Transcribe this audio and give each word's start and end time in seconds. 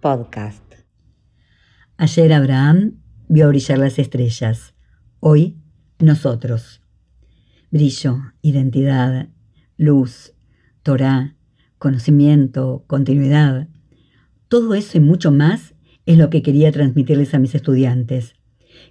Podcast. 0.00 0.74
Ayer 1.96 2.32
Abraham 2.34 3.00
vio 3.28 3.48
brillar 3.48 3.78
las 3.78 3.98
estrellas. 3.98 4.74
Hoy 5.20 5.56
nosotros. 5.98 6.82
Brillo, 7.70 8.18
identidad, 8.42 9.28
luz, 9.78 10.34
Torah, 10.82 11.36
conocimiento, 11.78 12.84
continuidad. 12.86 13.68
Todo 14.48 14.74
eso 14.74 14.98
y 14.98 15.00
mucho 15.00 15.32
más 15.32 15.74
es 16.04 16.18
lo 16.18 16.28
que 16.28 16.42
quería 16.42 16.70
transmitirles 16.70 17.32
a 17.32 17.38
mis 17.38 17.54
estudiantes. 17.54 18.34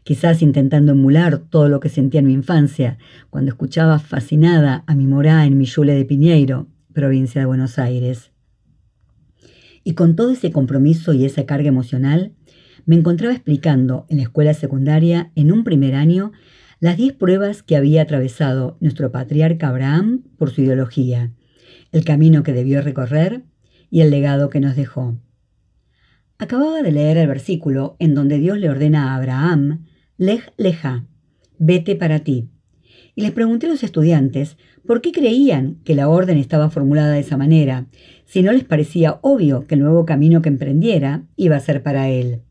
Quizás 0.03 0.41
intentando 0.41 0.93
emular 0.93 1.37
todo 1.37 1.69
lo 1.69 1.79
que 1.79 1.89
sentía 1.89 2.21
en 2.21 2.27
mi 2.27 2.33
infancia, 2.33 2.97
cuando 3.29 3.49
escuchaba 3.49 3.99
fascinada 3.99 4.83
a 4.87 4.95
mi 4.95 5.05
morá 5.05 5.45
en 5.45 5.59
Millule 5.59 5.93
de 5.93 6.05
Piñeiro, 6.05 6.67
provincia 6.91 7.41
de 7.41 7.45
Buenos 7.45 7.77
Aires. 7.77 8.31
Y 9.85 9.93
con 9.93 10.17
todo 10.17 10.31
ese 10.31 10.51
compromiso 10.51 11.13
y 11.13 11.23
esa 11.23 11.45
carga 11.45 11.69
emocional, 11.69 12.33
me 12.85 12.95
encontraba 12.95 13.33
explicando 13.33 14.05
en 14.09 14.17
la 14.17 14.23
escuela 14.23 14.53
secundaria, 14.53 15.31
en 15.35 15.51
un 15.51 15.63
primer 15.63 15.95
año, 15.95 16.33
las 16.79 16.97
diez 16.97 17.13
pruebas 17.13 17.63
que 17.63 17.77
había 17.77 18.01
atravesado 18.01 18.77
nuestro 18.81 19.11
patriarca 19.11 19.69
Abraham 19.69 20.23
por 20.37 20.49
su 20.49 20.61
ideología, 20.61 21.31
el 21.91 22.03
camino 22.03 22.43
que 22.43 22.51
debió 22.51 22.81
recorrer 22.81 23.43
y 23.89 24.01
el 24.01 24.09
legado 24.09 24.49
que 24.49 24.59
nos 24.59 24.75
dejó. 24.75 25.17
Acababa 26.39 26.81
de 26.81 26.91
leer 26.91 27.17
el 27.17 27.27
versículo 27.27 27.95
en 27.99 28.15
donde 28.15 28.39
Dios 28.39 28.57
le 28.57 28.69
ordena 28.69 29.13
a 29.13 29.15
Abraham, 29.15 29.85
Lej 30.17 30.51
leja, 30.57 31.05
vete 31.59 31.95
para 31.95 32.19
ti. 32.19 32.49
Y 33.15 33.21
les 33.21 33.31
pregunté 33.31 33.65
a 33.65 33.69
los 33.69 33.83
estudiantes 33.83 34.57
por 34.85 35.01
qué 35.01 35.11
creían 35.11 35.77
que 35.83 35.95
la 35.95 36.09
orden 36.09 36.37
estaba 36.37 36.69
formulada 36.69 37.13
de 37.13 37.21
esa 37.21 37.37
manera, 37.37 37.87
si 38.25 38.43
no 38.43 38.51
les 38.51 38.65
parecía 38.65 39.19
obvio 39.21 39.65
que 39.65 39.75
el 39.75 39.81
nuevo 39.81 40.05
camino 40.05 40.41
que 40.41 40.49
emprendiera 40.49 41.23
iba 41.35 41.55
a 41.55 41.61
ser 41.61 41.81
para 41.81 42.09
él. 42.09 42.41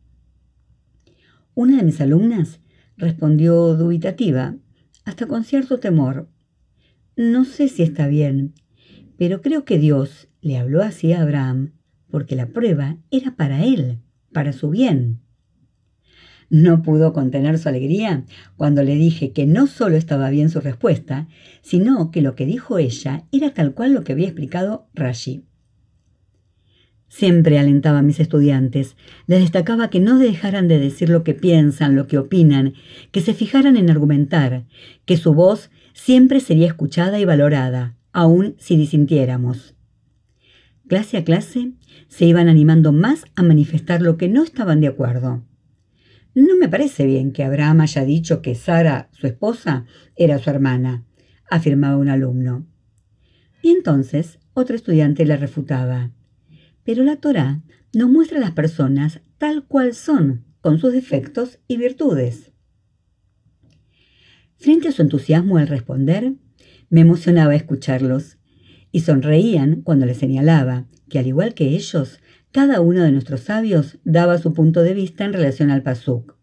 Una 1.55 1.77
de 1.77 1.84
mis 1.84 2.00
alumnas 2.00 2.61
respondió 2.97 3.75
dubitativa, 3.77 4.56
hasta 5.05 5.27
con 5.27 5.44
cierto 5.44 5.78
temor. 5.78 6.28
No 7.16 7.44
sé 7.44 7.69
si 7.69 7.83
está 7.83 8.08
bien, 8.08 8.55
pero 9.19 9.42
creo 9.42 9.64
que 9.64 9.78
Dios 9.78 10.28
le 10.41 10.56
habló 10.56 10.83
así 10.83 11.12
a 11.12 11.22
Abraham 11.22 11.72
porque 12.10 12.36
la 12.36 12.47
prueba 12.47 12.97
era 13.10 13.36
para 13.36 13.64
él, 13.64 13.98
para 14.33 14.53
su 14.53 14.70
bien. 14.70 15.20
No 16.55 16.83
pudo 16.83 17.12
contener 17.12 17.58
su 17.58 17.69
alegría 17.69 18.22
cuando 18.56 18.84
le 18.84 18.94
dije 18.94 19.33
que 19.33 19.44
no 19.44 19.66
solo 19.66 19.97
estaba 19.97 20.30
bien 20.30 20.50
su 20.50 20.60
respuesta, 20.60 21.27
sino 21.62 22.12
que 22.12 22.22
lo 22.22 22.36
que 22.36 22.47
dijo 22.47 22.78
ella 22.78 23.24
era 23.33 23.52
tal 23.52 23.74
cual 23.74 23.92
lo 23.92 24.05
que 24.05 24.12
había 24.12 24.28
explicado 24.28 24.86
Rashi. 24.94 25.42
Siempre 27.08 27.58
alentaba 27.58 27.98
a 27.98 28.02
mis 28.02 28.20
estudiantes, 28.20 28.94
les 29.27 29.41
destacaba 29.41 29.91
que 29.91 29.98
no 29.98 30.16
dejaran 30.16 30.69
de 30.69 30.78
decir 30.78 31.08
lo 31.08 31.25
que 31.25 31.34
piensan, 31.34 31.97
lo 31.97 32.06
que 32.06 32.19
opinan, 32.19 32.75
que 33.10 33.20
se 33.20 33.34
fijaran 33.34 33.77
en 33.77 33.91
argumentar, 33.91 34.64
que 35.06 35.16
su 35.16 35.34
voz 35.34 35.70
siempre 35.92 36.38
sería 36.38 36.69
escuchada 36.69 37.19
y 37.19 37.25
valorada, 37.25 37.97
aun 38.12 38.55
si 38.58 38.77
disintiéramos. 38.77 39.75
Clase 40.86 41.16
a 41.16 41.25
clase 41.25 41.72
se 42.06 42.27
iban 42.27 42.48
animando 42.48 42.92
más 42.92 43.25
a 43.34 43.42
manifestar 43.42 44.02
lo 44.02 44.16
que 44.16 44.28
no 44.28 44.44
estaban 44.44 44.80
de 44.80 44.86
acuerdo. 44.86 45.42
No 46.34 46.56
me 46.56 46.68
parece 46.68 47.06
bien 47.06 47.32
que 47.32 47.44
Abraham 47.44 47.82
haya 47.82 48.04
dicho 48.04 48.42
que 48.42 48.56
Sara, 48.56 49.08
su 49.12 49.27
esposa, 49.27 49.86
era 50.16 50.38
su 50.38 50.50
hermana, 50.50 51.04
afirmaba 51.48 51.96
un 51.96 52.08
alumno. 52.08 52.66
Y 53.62 53.70
entonces 53.70 54.41
otro 54.52 54.74
estudiante 54.74 55.24
le 55.24 55.36
refutaba. 55.36 56.10
Pero 56.82 57.04
la 57.04 57.16
Torá 57.16 57.62
nos 57.94 58.10
muestra 58.10 58.38
a 58.38 58.41
las 58.41 58.50
personas 58.50 59.20
tal 59.38 59.64
cual 59.66 59.94
son, 59.94 60.44
con 60.60 60.78
sus 60.78 60.92
defectos 60.92 61.60
y 61.69 61.76
virtudes. 61.76 62.50
Frente 64.56 64.88
a 64.88 64.92
su 64.92 65.03
entusiasmo 65.03 65.59
al 65.59 65.69
responder, 65.69 66.34
me 66.91 67.03
emocionaba 67.03 67.54
escucharlos 67.54 68.38
y 68.91 69.00
sonreían 69.00 69.82
cuando 69.82 70.06
les 70.06 70.19
señalaba 70.19 70.86
que, 71.09 71.19
al 71.19 71.26
igual 71.26 71.54
que 71.54 71.69
ellos, 71.69 72.20
cada 72.54 72.81
uno 72.81 73.03
de 73.03 73.10
nuestros 73.10 73.41
sabios 73.41 73.98
daba 74.04 74.38
su 74.38 74.53
punto 74.53 74.82
de 74.82 74.94
vista 74.94 75.25
en 75.25 75.32
relación 75.32 75.72
al 75.72 75.82
pasuk. 75.82 76.37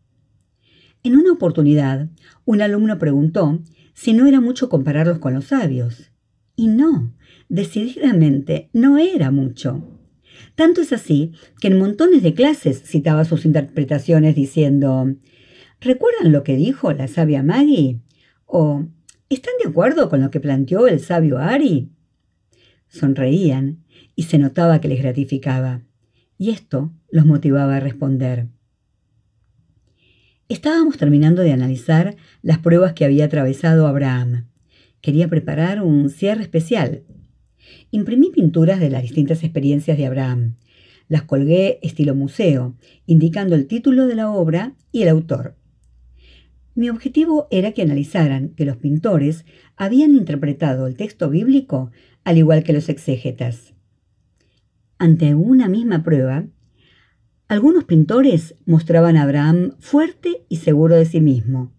En 1.04 1.16
una 1.16 1.32
oportunidad, 1.32 2.10
un 2.44 2.62
alumno 2.62 3.00
preguntó 3.00 3.64
si 3.94 4.12
no 4.12 4.28
era 4.28 4.42
mucho 4.42 4.68
compararlos 4.68 5.20
con 5.20 5.34
los 5.34 5.46
sabios. 5.46 6.12
Y 6.58 6.68
no, 6.68 7.16
decididamente 7.48 8.70
no 8.74 8.98
era 8.98 9.32
mucho. 9.32 9.88
Tanto 10.56 10.82
es 10.82 10.92
así 10.92 11.32
que 11.62 11.70
en 11.70 11.80
montones 11.80 12.24
de 12.24 12.34
clases 12.34 12.84
citaba 12.84 13.24
sus 13.24 13.46
interpretaciones 13.46 14.36
diciendo 14.36 15.16
¿Recuerdan 15.80 16.34
lo 16.34 16.44
que 16.44 16.58
dijo 16.58 16.92
la 16.92 17.08
sabia 17.08 17.42
Maggie? 17.42 18.02
¿O 18.46 18.86
¿Están 19.30 19.54
de 19.64 19.70
acuerdo 19.70 20.10
con 20.10 20.20
lo 20.20 20.30
que 20.30 20.42
planteó 20.42 20.90
el 20.90 21.00
sabio 21.00 21.38
Ari? 21.38 21.90
Sonreían 22.90 23.86
y 24.14 24.24
se 24.24 24.40
notaba 24.40 24.82
que 24.82 24.90
les 24.90 25.02
gratificaba, 25.02 25.84
y 26.42 26.50
esto 26.50 26.92
los 27.12 27.28
motivaba 27.28 27.76
a 27.76 27.80
responder. 27.80 28.48
Estábamos 30.50 30.98
terminando 30.98 31.44
de 31.44 31.52
analizar 31.52 32.16
las 32.42 32.58
pruebas 32.58 32.94
que 32.94 33.06
había 33.06 33.26
atravesado 33.26 33.86
Abraham. 33.86 34.48
Quería 35.02 35.28
preparar 35.28 35.84
un 35.84 36.10
cierre 36.10 36.42
especial. 36.42 37.04
Imprimí 37.92 38.32
pinturas 38.32 38.80
de 38.80 38.90
las 38.90 39.04
distintas 39.04 39.44
experiencias 39.44 40.00
de 40.00 40.08
Abraham. 40.08 40.56
Las 41.08 41.22
colgué 41.22 41.78
estilo 41.84 42.16
museo, 42.16 42.76
indicando 43.06 43.54
el 43.54 43.68
título 43.68 44.08
de 44.08 44.16
la 44.16 44.32
obra 44.32 44.74
y 44.92 45.04
el 45.04 45.10
autor. 45.10 45.58
Mi 46.74 46.90
objetivo 46.90 47.50
era 47.52 47.74
que 47.74 47.84
analizaran 47.84 48.50
que 48.56 48.66
los 48.66 48.78
pintores 48.78 49.46
habían 49.76 50.16
interpretado 50.16 50.88
el 50.88 50.96
texto 50.96 51.30
bíblico 51.30 51.92
al 52.24 52.40
igual 52.40 52.64
que 52.64 52.74
los 52.74 52.90
exégetas. 52.90 53.76
Ante 55.02 55.34
una 55.34 55.68
misma 55.68 56.04
prueba, 56.04 56.46
algunos 57.48 57.86
pintores 57.86 58.54
mostraban 58.68 59.18
a 59.18 59.24
Abraham 59.24 59.72
fuerte 59.80 60.46
y 60.48 60.58
seguro 60.58 60.94
de 60.94 61.06
sí 61.06 61.20
mismo, 61.20 61.74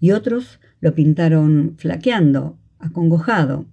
y 0.00 0.10
otros 0.10 0.60
lo 0.78 0.94
pintaron 0.94 1.76
flaqueando, 1.78 2.58
acongojado. 2.78 3.64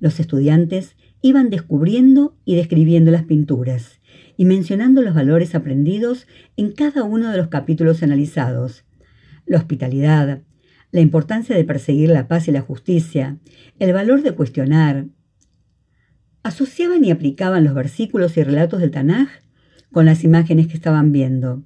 Los 0.00 0.18
estudiantes 0.18 0.96
iban 1.22 1.48
descubriendo 1.48 2.36
y 2.44 2.56
describiendo 2.56 3.12
las 3.12 3.22
pinturas 3.22 4.00
y 4.36 4.46
mencionando 4.46 5.00
los 5.00 5.14
valores 5.14 5.54
aprendidos 5.54 6.26
en 6.56 6.72
cada 6.72 7.04
uno 7.04 7.30
de 7.30 7.36
los 7.36 7.46
capítulos 7.46 8.02
analizados. 8.02 8.84
La 9.46 9.58
hospitalidad, 9.58 10.42
la 10.90 11.00
importancia 11.00 11.54
de 11.54 11.62
perseguir 11.62 12.08
la 12.08 12.26
paz 12.26 12.48
y 12.48 12.50
la 12.50 12.62
justicia, 12.62 13.38
el 13.78 13.92
valor 13.92 14.22
de 14.22 14.32
cuestionar. 14.32 15.06
Asociaban 16.46 17.04
y 17.04 17.10
aplicaban 17.10 17.64
los 17.64 17.74
versículos 17.74 18.36
y 18.36 18.44
relatos 18.44 18.80
del 18.80 18.92
Tanaj 18.92 19.26
con 19.90 20.06
las 20.06 20.22
imágenes 20.22 20.68
que 20.68 20.74
estaban 20.74 21.10
viendo. 21.10 21.64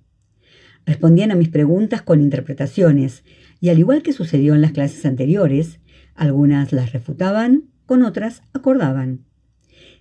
Respondían 0.86 1.30
a 1.30 1.34
mis 1.34 1.50
preguntas 1.50 2.00
con 2.00 2.22
interpretaciones, 2.22 3.22
y 3.60 3.68
al 3.68 3.78
igual 3.78 4.02
que 4.02 4.14
sucedió 4.14 4.54
en 4.54 4.62
las 4.62 4.72
clases 4.72 5.04
anteriores, 5.04 5.80
algunas 6.14 6.72
las 6.72 6.92
refutaban, 6.92 7.64
con 7.84 8.02
otras 8.02 8.42
acordaban. 8.54 9.26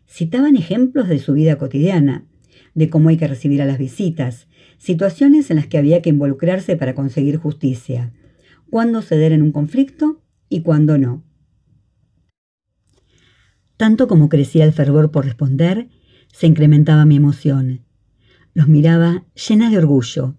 Citaban 0.07 0.56
ejemplos 0.56 1.09
de 1.09 1.19
su 1.19 1.34
vida 1.34 1.57
cotidiana, 1.57 2.23
de 2.73 2.90
cómo 2.90 3.09
hay 3.09 3.17
que 3.17 3.28
recibir 3.28 3.61
a 3.61 3.66
las 3.66 3.79
visitas, 3.79 4.47
situaciones 4.78 5.50
en 5.50 5.57
las 5.57 5.67
que 5.67 5.78
había 5.78 6.01
que 6.01 6.11
involucrarse 6.11 6.78
para 6.78 6.96
conseguir 6.96 7.35
justicia, 7.35 8.13
cuándo 8.69 9.01
ceder 9.01 9.34
en 9.34 9.41
un 9.41 9.51
conflicto 9.51 10.22
y 10.47 10.61
cuándo 10.61 10.97
no. 10.97 11.28
Tanto 13.79 14.09
como 14.09 14.28
crecía 14.28 14.66
el 14.66 14.73
fervor 14.73 15.09
por 15.09 15.23
responder, 15.23 15.87
se 16.34 16.47
incrementaba 16.47 17.05
mi 17.05 17.16
emoción. 17.16 17.85
Los 18.53 18.67
miraba 18.67 19.23
llena 19.47 19.70
de 19.70 19.78
orgullo, 19.78 20.35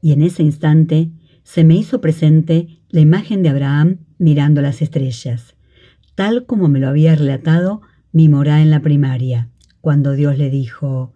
y 0.00 0.12
en 0.12 0.22
ese 0.22 0.44
instante 0.44 1.10
se 1.42 1.64
me 1.64 1.74
hizo 1.74 2.00
presente 2.00 2.78
la 2.88 3.00
imagen 3.00 3.42
de 3.42 3.48
Abraham 3.48 3.98
mirando 4.18 4.62
las 4.62 4.82
estrellas, 4.82 5.56
tal 6.14 6.46
como 6.46 6.68
me 6.68 6.78
lo 6.78 6.86
había 6.86 7.16
relatado 7.16 7.80
mi 8.12 8.28
morá 8.28 8.62
en 8.62 8.70
la 8.70 8.82
primaria, 8.82 9.50
cuando 9.80 10.12
Dios 10.12 10.38
le 10.38 10.48
dijo, 10.48 11.12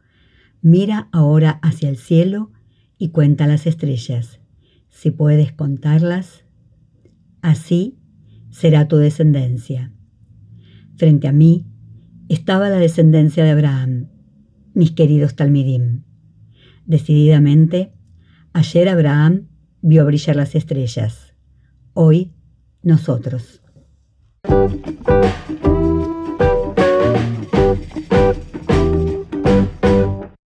mira 0.62 1.08
ahora 1.12 1.60
hacia 1.62 1.88
el 1.88 1.98
cielo 1.98 2.50
y 2.98 3.10
cuenta 3.10 3.46
las 3.46 3.68
estrellas. 3.68 4.40
Si 4.88 5.12
puedes 5.12 5.52
contarlas, 5.52 6.44
Así 7.42 7.96
será 8.50 8.86
tu 8.88 8.96
descendencia. 8.96 9.92
Frente 11.00 11.28
a 11.28 11.32
mí 11.32 11.64
estaba 12.28 12.68
la 12.68 12.76
descendencia 12.76 13.42
de 13.42 13.52
Abraham, 13.52 14.08
mis 14.74 14.90
queridos 14.90 15.34
Talmidim. 15.34 16.02
Decididamente, 16.84 17.94
ayer 18.52 18.86
Abraham 18.86 19.48
vio 19.80 20.04
brillar 20.04 20.36
las 20.36 20.54
estrellas. 20.54 21.34
Hoy, 21.94 22.34
nosotros. 22.82 23.62